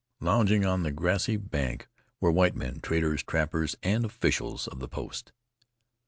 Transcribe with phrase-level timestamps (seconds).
[0.19, 1.87] Lounging on the grassy bank
[2.19, 5.31] were white men, traders, trappers and officials of the post.